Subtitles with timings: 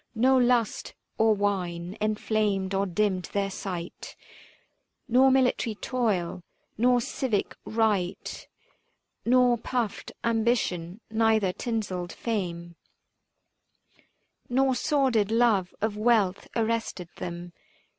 [0.15, 4.15] No lust or wine enflamed or dimmed their sight;
[5.05, 6.41] 325 Nor military toil,
[6.75, 8.47] nor civic rite,
[9.25, 12.77] Nor puffed ambition, neither tinselled fame
[14.49, 17.53] Nor sordid love of wealth arrested them.